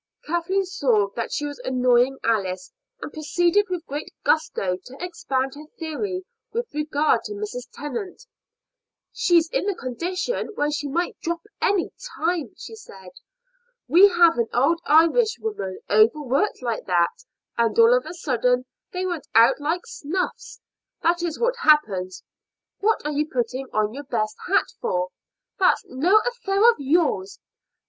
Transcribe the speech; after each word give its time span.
Kathleen 0.25 0.65
saw 0.65 1.09
that 1.15 1.31
she 1.31 1.45
was 1.45 1.59
annoying 1.59 2.17
Alice, 2.23 2.71
and 3.03 3.13
proceeded 3.13 3.67
with 3.69 3.85
great 3.85 4.11
gusto 4.23 4.75
to 4.83 4.97
expand 4.99 5.53
her 5.53 5.67
theory 5.77 6.25
with 6.51 6.73
regard 6.73 7.23
to 7.25 7.33
Mrs. 7.33 7.67
Tennant. 7.71 8.25
"She's 9.13 9.47
in 9.51 9.67
the 9.67 9.75
condition 9.75 10.53
when 10.55 10.71
she 10.71 10.87
might 10.87 11.19
drop 11.19 11.41
any 11.61 11.91
time," 12.17 12.55
she 12.57 12.73
said. 12.75 13.09
"We 13.87 14.07
have 14.09 14.37
had 14.37 14.47
old 14.55 14.81
Irishwomen 14.85 15.81
overworked 15.87 16.63
like 16.63 16.85
that, 16.87 17.23
and 17.55 17.77
all 17.77 17.93
of 17.95 18.07
a 18.07 18.15
sudden 18.15 18.65
they 18.91 19.05
went 19.05 19.27
out 19.35 19.59
like 19.59 19.85
snuffs: 19.85 20.59
that 21.03 21.21
is 21.21 21.39
what 21.39 21.57
happens. 21.57 22.23
What 22.79 23.05
are 23.05 23.11
you 23.11 23.29
putting 23.31 23.67
on 23.71 23.93
your 23.93 24.05
best 24.05 24.35
hat 24.47 24.65
for?" 24.79 25.09
"That 25.59 25.77
is 25.85 25.91
no 25.95 26.19
affair 26.27 26.67
of 26.71 26.77
yours." 26.79 27.37